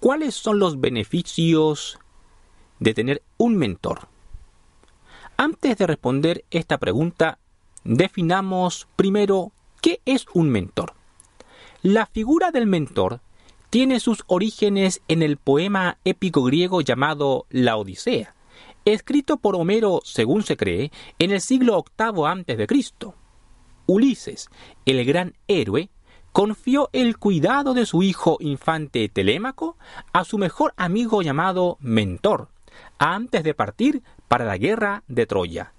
¿Cuáles 0.00 0.34
son 0.34 0.58
los 0.58 0.80
beneficios 0.80 1.98
de 2.78 2.94
tener 2.94 3.22
un 3.36 3.56
mentor? 3.56 4.08
Antes 5.36 5.76
de 5.76 5.86
responder 5.86 6.46
esta 6.50 6.78
pregunta, 6.78 7.38
definamos 7.84 8.88
primero 8.96 9.52
qué 9.82 10.00
es 10.06 10.24
un 10.32 10.48
mentor. 10.48 10.94
La 11.82 12.06
figura 12.06 12.50
del 12.50 12.66
mentor 12.66 13.20
tiene 13.68 14.00
sus 14.00 14.24
orígenes 14.26 15.02
en 15.06 15.20
el 15.20 15.36
poema 15.36 15.98
épico 16.06 16.44
griego 16.44 16.80
llamado 16.80 17.44
La 17.50 17.76
Odisea, 17.76 18.34
escrito 18.86 19.36
por 19.36 19.54
Homero, 19.54 20.00
según 20.02 20.44
se 20.44 20.56
cree, 20.56 20.90
en 21.18 21.30
el 21.30 21.42
siglo 21.42 21.84
VIII 21.98 22.26
a.C. 22.26 22.66
Ulises, 23.84 24.48
el 24.86 25.04
gran 25.04 25.34
héroe, 25.46 25.90
confió 26.32 26.88
el 26.92 27.18
cuidado 27.18 27.74
de 27.74 27.86
su 27.86 28.02
hijo 28.02 28.36
infante 28.40 29.08
Telémaco 29.08 29.76
a 30.12 30.24
su 30.24 30.38
mejor 30.38 30.72
amigo 30.76 31.22
llamado 31.22 31.76
Mentor, 31.80 32.48
antes 32.98 33.42
de 33.44 33.54
partir 33.54 34.02
para 34.28 34.44
la 34.44 34.56
guerra 34.56 35.02
de 35.08 35.26
Troya. 35.26 35.72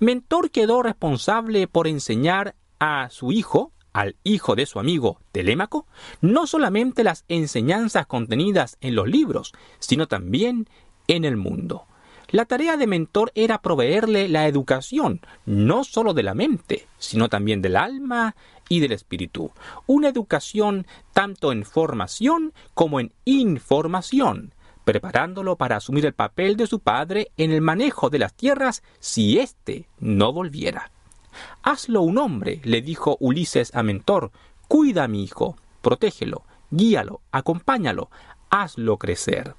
Mentor 0.00 0.50
quedó 0.50 0.82
responsable 0.82 1.66
por 1.68 1.86
enseñar 1.86 2.54
a 2.78 3.08
su 3.10 3.32
hijo, 3.32 3.72
al 3.92 4.16
hijo 4.24 4.54
de 4.54 4.66
su 4.66 4.78
amigo 4.78 5.18
Telémaco, 5.32 5.86
no 6.20 6.46
solamente 6.46 7.04
las 7.04 7.24
enseñanzas 7.28 8.06
contenidas 8.06 8.76
en 8.80 8.94
los 8.94 9.06
libros, 9.06 9.52
sino 9.78 10.08
también 10.08 10.68
en 11.08 11.24
el 11.24 11.36
mundo. 11.36 11.86
La 12.32 12.46
tarea 12.46 12.78
de 12.78 12.86
mentor 12.86 13.30
era 13.34 13.60
proveerle 13.60 14.26
la 14.26 14.46
educación, 14.48 15.20
no 15.44 15.84
solo 15.84 16.14
de 16.14 16.22
la 16.22 16.32
mente, 16.32 16.86
sino 16.96 17.28
también 17.28 17.60
del 17.60 17.76
alma 17.76 18.34
y 18.70 18.80
del 18.80 18.92
espíritu. 18.92 19.52
Una 19.86 20.08
educación 20.08 20.86
tanto 21.12 21.52
en 21.52 21.66
formación 21.66 22.54
como 22.72 23.00
en 23.00 23.12
información, 23.26 24.54
preparándolo 24.84 25.56
para 25.56 25.76
asumir 25.76 26.06
el 26.06 26.14
papel 26.14 26.56
de 26.56 26.66
su 26.66 26.80
padre 26.80 27.30
en 27.36 27.50
el 27.50 27.60
manejo 27.60 28.08
de 28.08 28.20
las 28.20 28.32
tierras 28.32 28.82
si 28.98 29.38
éste 29.38 29.86
no 30.00 30.32
volviera. 30.32 30.90
Hazlo 31.62 32.00
un 32.00 32.16
hombre, 32.16 32.62
le 32.64 32.80
dijo 32.80 33.18
Ulises 33.20 33.74
a 33.74 33.82
Mentor, 33.82 34.32
cuida 34.68 35.04
a 35.04 35.08
mi 35.08 35.22
hijo, 35.22 35.58
protégelo, 35.82 36.44
guíalo, 36.70 37.20
acompáñalo, 37.30 38.08
hazlo 38.48 38.96
crecer. 38.96 39.54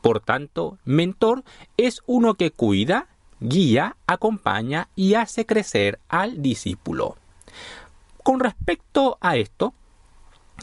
Por 0.00 0.20
tanto, 0.20 0.78
mentor 0.84 1.44
es 1.76 2.02
uno 2.06 2.34
que 2.34 2.50
cuida, 2.50 3.08
guía, 3.40 3.96
acompaña 4.06 4.88
y 4.94 5.14
hace 5.14 5.46
crecer 5.46 5.98
al 6.08 6.42
discípulo. 6.42 7.16
Con 8.22 8.40
respecto 8.40 9.18
a 9.20 9.36
esto, 9.36 9.74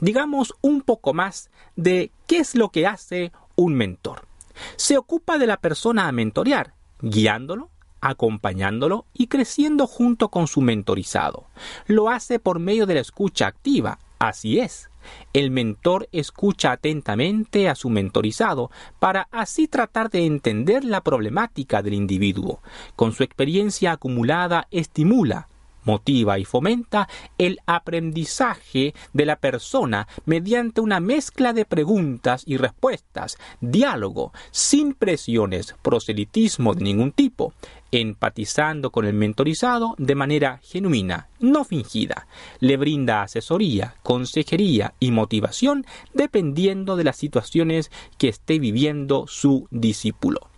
digamos 0.02 0.54
un 0.62 0.82
poco 0.82 1.14
más 1.14 1.50
de 1.76 2.12
qué 2.28 2.38
es 2.38 2.56
lo 2.56 2.70
que 2.70 2.88
hace 2.88 3.32
un 3.56 3.76
mentor. 3.76 4.28
Se 4.76 4.98
ocupa 4.98 5.38
de 5.38 5.48
la 5.48 5.58
persona 5.58 6.08
a 6.08 6.12
mentorear, 6.12 6.74
guiándolo, 7.02 7.70
acompañándolo 8.02 9.06
y 9.14 9.28
creciendo 9.28 9.88
junto 9.88 10.30
con 10.30 10.48
su 10.48 10.62
mentorizado. 10.62 11.46
Lo 11.88 12.10
hace 12.10 12.40
por 12.40 12.60
medio 12.60 12.86
de 12.86 12.96
la 12.96 13.02
escucha 13.02 13.48
activa, 13.48 14.00
así 14.20 14.60
es, 14.60 14.90
el 15.34 15.52
mentor 15.52 16.08
escucha 16.12 16.72
atentamente 16.72 17.70
a 17.70 17.76
su 17.76 17.90
mentorizado 17.90 18.72
para 19.00 19.28
así 19.32 19.68
tratar 19.68 20.10
de 20.10 20.26
entender 20.26 20.84
la 20.84 21.02
problemática 21.02 21.82
del 21.82 21.94
individuo. 21.94 22.62
Con 22.96 23.12
su 23.12 23.24
experiencia 23.24 23.92
acumulada 23.94 24.68
estimula, 24.72 25.48
motiva 25.86 26.38
y 26.40 26.46
fomenta 26.46 27.08
el 27.38 27.60
aprendizaje 27.66 28.94
de 29.14 29.26
la 29.26 29.38
persona 29.38 30.08
mediante 30.26 30.82
una 30.82 31.00
mezcla 31.00 31.54
de 31.54 31.66
preguntas 31.66 32.44
y 32.46 32.58
respuestas, 32.58 33.38
diálogo, 33.62 34.34
sin 34.52 34.94
presiones, 34.94 35.76
proselitismo 35.82 36.74
de 36.74 36.84
ningún 36.84 37.12
tipo, 37.12 37.54
empatizando 37.92 38.92
con 38.92 39.06
el 39.06 39.14
mentorizado 39.14 39.96
de 39.98 40.16
manera 40.16 40.60
genuina, 40.64 41.30
no 41.40 41.64
fingida. 41.64 42.28
Le 42.60 42.78
brinda 42.78 43.22
asesoría, 43.22 43.96
consejería 44.04 44.94
y 45.00 45.12
motivación 45.12 45.86
dependiendo 46.14 46.96
de 46.96 47.04
las 47.04 47.18
situaciones 47.18 47.92
que 48.18 48.30
esté 48.30 48.60
viviendo 48.60 49.26
su 49.28 49.68
discípulo. 49.72 50.50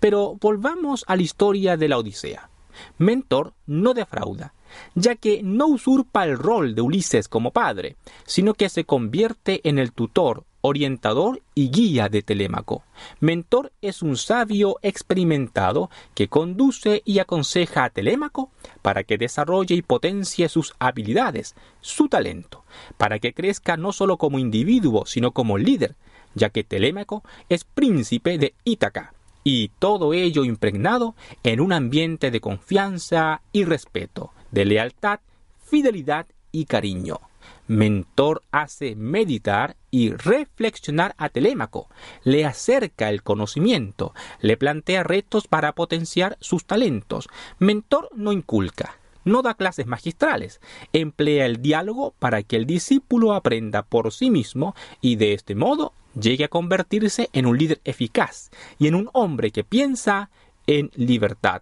Pero 0.00 0.36
volvamos 0.40 1.04
a 1.08 1.16
la 1.16 1.22
historia 1.22 1.76
de 1.76 1.88
la 1.88 1.98
Odisea. 1.98 2.50
Mentor 2.98 3.54
no 3.66 3.94
defrauda, 3.94 4.52
ya 4.94 5.14
que 5.14 5.42
no 5.42 5.66
usurpa 5.66 6.24
el 6.24 6.38
rol 6.38 6.74
de 6.74 6.82
Ulises 6.82 7.28
como 7.28 7.50
padre, 7.50 7.96
sino 8.24 8.54
que 8.54 8.68
se 8.68 8.84
convierte 8.84 9.60
en 9.68 9.78
el 9.78 9.92
tutor, 9.92 10.44
orientador 10.60 11.42
y 11.54 11.70
guía 11.70 12.08
de 12.08 12.22
Telémaco. 12.22 12.82
Mentor 13.20 13.72
es 13.82 14.02
un 14.02 14.16
sabio 14.16 14.76
experimentado 14.82 15.90
que 16.14 16.28
conduce 16.28 17.02
y 17.04 17.20
aconseja 17.20 17.84
a 17.84 17.90
Telémaco 17.90 18.50
para 18.82 19.04
que 19.04 19.18
desarrolle 19.18 19.76
y 19.76 19.82
potencie 19.82 20.48
sus 20.48 20.74
habilidades, 20.78 21.54
su 21.80 22.08
talento, 22.08 22.64
para 22.96 23.18
que 23.18 23.32
crezca 23.32 23.76
no 23.76 23.92
solo 23.92 24.16
como 24.16 24.38
individuo, 24.38 25.06
sino 25.06 25.30
como 25.30 25.56
líder, 25.56 25.94
ya 26.34 26.50
que 26.50 26.64
Telémaco 26.64 27.22
es 27.48 27.64
príncipe 27.64 28.36
de 28.38 28.54
Ítaca, 28.64 29.14
y 29.44 29.68
todo 29.78 30.12
ello 30.12 30.44
impregnado 30.44 31.14
en 31.44 31.60
un 31.60 31.72
ambiente 31.72 32.32
de 32.32 32.40
confianza 32.40 33.42
y 33.52 33.64
respeto, 33.64 34.32
de 34.56 34.64
lealtad, 34.64 35.20
fidelidad 35.62 36.26
y 36.50 36.64
cariño. 36.64 37.20
Mentor 37.66 38.42
hace 38.52 38.96
meditar 38.96 39.76
y 39.90 40.12
reflexionar 40.12 41.14
a 41.18 41.28
Telémaco, 41.28 41.90
le 42.24 42.46
acerca 42.46 43.10
el 43.10 43.22
conocimiento, 43.22 44.14
le 44.40 44.56
plantea 44.56 45.02
retos 45.02 45.46
para 45.46 45.72
potenciar 45.72 46.38
sus 46.40 46.64
talentos. 46.64 47.28
Mentor 47.58 48.08
no 48.14 48.32
inculca, 48.32 48.98
no 49.24 49.42
da 49.42 49.52
clases 49.52 49.86
magistrales, 49.86 50.62
emplea 50.94 51.44
el 51.44 51.60
diálogo 51.60 52.14
para 52.18 52.42
que 52.42 52.56
el 52.56 52.64
discípulo 52.64 53.34
aprenda 53.34 53.82
por 53.82 54.10
sí 54.10 54.30
mismo 54.30 54.74
y 55.02 55.16
de 55.16 55.34
este 55.34 55.54
modo 55.54 55.92
llegue 56.18 56.44
a 56.44 56.48
convertirse 56.48 57.28
en 57.34 57.44
un 57.44 57.58
líder 57.58 57.82
eficaz 57.84 58.50
y 58.78 58.86
en 58.86 58.94
un 58.94 59.10
hombre 59.12 59.50
que 59.50 59.64
piensa 59.64 60.30
en 60.66 60.90
libertad. 60.94 61.60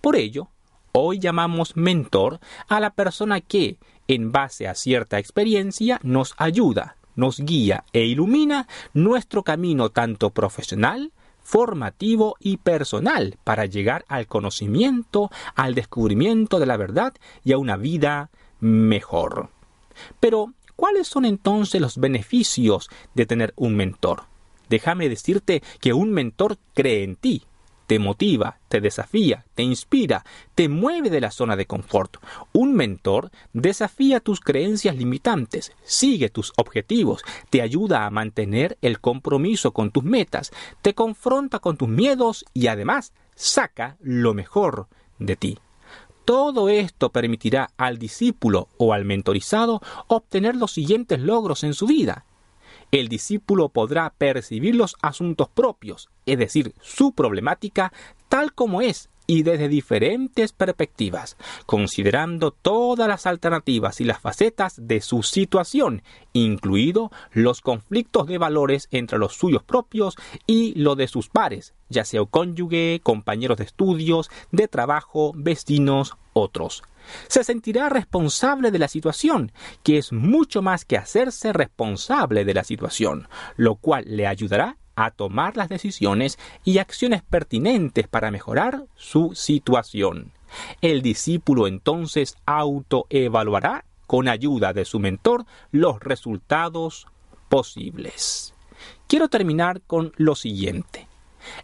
Por 0.00 0.16
ello, 0.16 0.48
hoy 0.98 1.18
llamamos 1.18 1.76
mentor 1.76 2.40
a 2.68 2.80
la 2.80 2.90
persona 2.90 3.40
que, 3.40 3.78
en 4.08 4.32
base 4.32 4.66
a 4.66 4.74
cierta 4.74 5.18
experiencia, 5.18 6.00
nos 6.02 6.34
ayuda, 6.38 6.96
nos 7.14 7.38
guía 7.40 7.84
e 7.92 8.04
ilumina 8.04 8.66
nuestro 8.94 9.42
camino 9.42 9.90
tanto 9.90 10.30
profesional, 10.30 11.12
formativo 11.42 12.36
y 12.40 12.56
personal 12.56 13.38
para 13.44 13.66
llegar 13.66 14.04
al 14.08 14.26
conocimiento, 14.26 15.30
al 15.54 15.74
descubrimiento 15.74 16.58
de 16.58 16.66
la 16.66 16.76
verdad 16.76 17.14
y 17.44 17.52
a 17.52 17.58
una 17.58 17.76
vida 17.76 18.30
mejor. 18.60 19.50
Pero, 20.18 20.52
¿Cuáles 20.76 21.08
son 21.08 21.24
entonces 21.24 21.80
los 21.80 21.96
beneficios 21.96 22.90
de 23.14 23.24
tener 23.24 23.54
un 23.56 23.76
mentor? 23.76 24.24
Déjame 24.68 25.08
decirte 25.08 25.62
que 25.80 25.94
un 25.94 26.10
mentor 26.10 26.58
cree 26.74 27.02
en 27.02 27.16
ti, 27.16 27.44
te 27.86 27.98
motiva, 27.98 28.58
te 28.68 28.80
desafía, 28.80 29.44
te 29.54 29.62
inspira, 29.62 30.24
te 30.54 30.68
mueve 30.68 31.10
de 31.10 31.20
la 31.20 31.30
zona 31.30 31.56
de 31.56 31.66
confort. 31.66 32.16
Un 32.52 32.74
mentor 32.74 33.30
desafía 33.52 34.20
tus 34.20 34.40
creencias 34.40 34.96
limitantes, 34.96 35.72
sigue 35.84 36.28
tus 36.28 36.52
objetivos, 36.56 37.22
te 37.50 37.62
ayuda 37.62 38.06
a 38.06 38.10
mantener 38.10 38.76
el 38.82 39.00
compromiso 39.00 39.72
con 39.72 39.90
tus 39.90 40.04
metas, 40.04 40.52
te 40.82 40.94
confronta 40.94 41.58
con 41.58 41.76
tus 41.76 41.88
miedos 41.88 42.44
y 42.52 42.66
además 42.66 43.12
saca 43.34 43.96
lo 44.00 44.34
mejor 44.34 44.88
de 45.18 45.36
ti. 45.36 45.58
Todo 46.24 46.68
esto 46.68 47.10
permitirá 47.10 47.70
al 47.76 47.98
discípulo 47.98 48.68
o 48.78 48.92
al 48.92 49.04
mentorizado 49.04 49.80
obtener 50.08 50.56
los 50.56 50.72
siguientes 50.72 51.20
logros 51.20 51.62
en 51.62 51.72
su 51.72 51.86
vida. 51.86 52.24
El 52.90 53.08
discípulo 53.08 53.68
podrá 53.68 54.14
percibir 54.16 54.76
los 54.76 54.96
asuntos 55.02 55.48
propios, 55.48 56.08
es 56.24 56.38
decir, 56.38 56.74
su 56.80 57.12
problemática, 57.12 57.92
tal 58.28 58.52
como 58.52 58.80
es 58.80 59.10
y 59.26 59.42
desde 59.42 59.68
diferentes 59.68 60.52
perspectivas, 60.52 61.36
considerando 61.66 62.52
todas 62.52 63.08
las 63.08 63.26
alternativas 63.26 64.00
y 64.00 64.04
las 64.04 64.20
facetas 64.20 64.74
de 64.86 65.00
su 65.00 65.22
situación, 65.22 66.02
incluido 66.32 67.10
los 67.32 67.60
conflictos 67.60 68.26
de 68.26 68.38
valores 68.38 68.88
entre 68.92 69.18
los 69.18 69.34
suyos 69.34 69.62
propios 69.62 70.16
y 70.46 70.74
lo 70.74 70.94
de 70.94 71.08
sus 71.08 71.28
pares, 71.28 71.74
ya 71.88 72.04
sea 72.04 72.24
cónyuge, 72.24 73.00
compañeros 73.02 73.58
de 73.58 73.64
estudios, 73.64 74.30
de 74.52 74.68
trabajo, 74.68 75.32
vecinos, 75.34 76.16
otros. 76.32 76.82
Se 77.28 77.44
sentirá 77.44 77.88
responsable 77.88 78.70
de 78.70 78.78
la 78.78 78.88
situación, 78.88 79.52
que 79.82 79.98
es 79.98 80.12
mucho 80.12 80.62
más 80.62 80.84
que 80.84 80.96
hacerse 80.96 81.52
responsable 81.52 82.44
de 82.44 82.54
la 82.54 82.64
situación, 82.64 83.28
lo 83.56 83.76
cual 83.76 84.04
le 84.06 84.26
ayudará 84.26 84.76
a 84.96 85.10
tomar 85.10 85.56
las 85.56 85.68
decisiones 85.68 86.38
y 86.64 86.78
acciones 86.78 87.22
pertinentes 87.22 88.08
para 88.08 88.30
mejorar 88.30 88.86
su 88.96 89.34
situación. 89.34 90.32
El 90.80 91.02
discípulo 91.02 91.66
entonces 91.66 92.36
autoevaluará 92.46 93.84
con 94.06 94.28
ayuda 94.28 94.72
de 94.72 94.84
su 94.84 94.98
mentor 94.98 95.44
los 95.70 96.00
resultados 96.00 97.06
posibles. 97.48 98.54
quiero 99.06 99.28
terminar 99.28 99.82
con 99.82 100.12
lo 100.16 100.34
siguiente. 100.34 101.08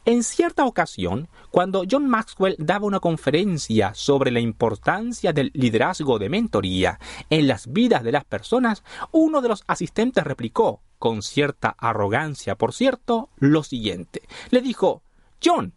En 0.05 0.23
cierta 0.23 0.65
ocasión, 0.65 1.29
cuando 1.51 1.85
John 1.91 2.09
Maxwell 2.09 2.57
daba 2.59 2.87
una 2.87 3.01
conferencia 3.01 3.93
sobre 3.95 4.31
la 4.31 4.41
importancia 4.41 5.33
del 5.33 5.51
liderazgo 5.55 6.19
de 6.19 6.29
mentoría 6.29 6.99
en 7.31 7.47
las 7.47 7.73
vidas 7.73 8.03
de 8.03 8.13
las 8.13 8.25
personas, 8.25 8.83
uno 9.11 9.41
de 9.41 9.49
los 9.49 9.65
asistentes 9.67 10.25
replicó, 10.25 10.81
con 10.99 11.23
cierta 11.23 11.75
arrogancia 11.79 12.57
por 12.57 12.73
cierto, 12.73 13.29
lo 13.39 13.65
siguiente. 13.65 14.23
Le 14.51 14.61
dijo, 14.61 15.03
John, 15.45 15.73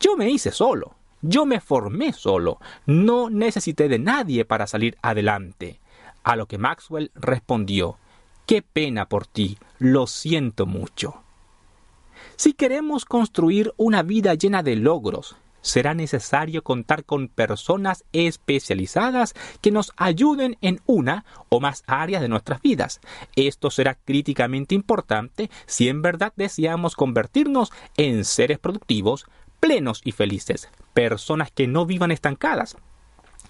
yo 0.00 0.16
me 0.16 0.28
hice 0.28 0.50
solo, 0.50 0.96
yo 1.22 1.46
me 1.46 1.60
formé 1.60 2.12
solo, 2.12 2.58
no 2.86 3.30
necesité 3.30 3.88
de 3.88 3.98
nadie 3.98 4.44
para 4.44 4.66
salir 4.66 4.98
adelante. 5.00 5.80
A 6.22 6.36
lo 6.36 6.46
que 6.46 6.58
Maxwell 6.58 7.10
respondió, 7.14 7.98
Qué 8.46 8.60
pena 8.60 9.08
por 9.08 9.26
ti, 9.26 9.56
lo 9.78 10.06
siento 10.06 10.66
mucho. 10.66 11.23
Si 12.36 12.52
queremos 12.52 13.04
construir 13.04 13.72
una 13.76 14.02
vida 14.02 14.34
llena 14.34 14.62
de 14.62 14.74
logros, 14.74 15.36
será 15.62 15.94
necesario 15.94 16.62
contar 16.62 17.04
con 17.04 17.28
personas 17.28 18.04
especializadas 18.12 19.34
que 19.60 19.70
nos 19.70 19.92
ayuden 19.96 20.58
en 20.60 20.80
una 20.84 21.24
o 21.48 21.60
más 21.60 21.84
áreas 21.86 22.20
de 22.20 22.28
nuestras 22.28 22.60
vidas. 22.60 23.00
Esto 23.36 23.70
será 23.70 23.94
críticamente 23.94 24.74
importante 24.74 25.48
si 25.66 25.88
en 25.88 26.02
verdad 26.02 26.32
deseamos 26.36 26.96
convertirnos 26.96 27.72
en 27.96 28.24
seres 28.24 28.58
productivos, 28.58 29.26
plenos 29.60 30.02
y 30.04 30.12
felices, 30.12 30.68
personas 30.92 31.50
que 31.52 31.68
no 31.68 31.86
vivan 31.86 32.10
estancadas, 32.10 32.76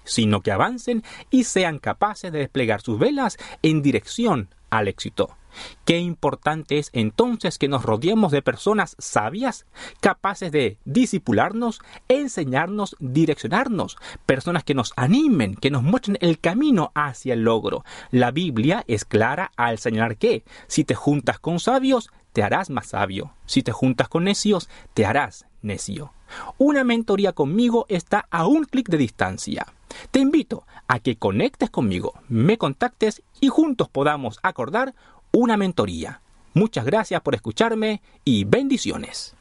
sino 0.03 0.41
que 0.41 0.51
avancen 0.51 1.03
y 1.31 1.43
sean 1.43 1.79
capaces 1.79 2.31
de 2.31 2.39
desplegar 2.39 2.81
sus 2.81 2.99
velas 2.99 3.37
en 3.63 3.81
dirección 3.81 4.49
al 4.69 4.87
éxito. 4.87 5.35
Qué 5.85 5.99
importante 5.99 6.77
es 6.77 6.89
entonces 6.93 7.57
que 7.57 7.67
nos 7.67 7.83
rodeemos 7.83 8.31
de 8.31 8.41
personas 8.41 8.95
sabias, 8.99 9.65
capaces 9.99 10.51
de 10.51 10.77
disipularnos, 10.85 11.81
enseñarnos, 12.07 12.95
direccionarnos, 12.99 13.97
personas 14.25 14.63
que 14.63 14.73
nos 14.73 14.93
animen, 14.95 15.55
que 15.55 15.71
nos 15.71 15.83
muestren 15.83 16.17
el 16.21 16.39
camino 16.39 16.91
hacia 16.95 17.33
el 17.33 17.43
logro. 17.43 17.83
La 18.11 18.31
Biblia 18.31 18.83
es 18.87 19.05
clara 19.05 19.51
al 19.55 19.79
señalar 19.79 20.17
que 20.17 20.43
si 20.67 20.83
te 20.83 20.95
juntas 20.95 21.39
con 21.39 21.59
sabios, 21.59 22.11
te 22.33 22.43
harás 22.43 22.69
más 22.69 22.87
sabio. 22.87 23.33
Si 23.45 23.63
te 23.63 23.71
juntas 23.71 24.09
con 24.09 24.25
necios, 24.25 24.69
te 24.93 25.05
harás 25.05 25.45
necio. 25.61 26.11
Una 26.57 26.83
mentoría 26.83 27.31
conmigo 27.31 27.85
está 27.87 28.27
a 28.29 28.47
un 28.47 28.65
clic 28.65 28.89
de 28.89 28.97
distancia. 28.97 29.65
Te 30.11 30.19
invito 30.19 30.65
a 30.87 30.99
que 30.99 31.15
conectes 31.15 31.69
conmigo, 31.69 32.13
me 32.27 32.57
contactes 32.57 33.23
y 33.39 33.47
juntos 33.47 33.87
podamos 33.89 34.39
acordar 34.43 34.93
una 35.35 35.57
mentoría. 35.57 36.21
Muchas 36.53 36.85
gracias 36.85 37.21
por 37.21 37.35
escucharme 37.35 38.01
y 38.23 38.45
bendiciones. 38.45 39.34